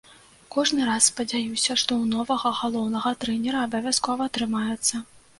[0.53, 5.03] Кожны раз спадзяюся, што ў новага галоўнага трэнера абавязкова атрымаецца.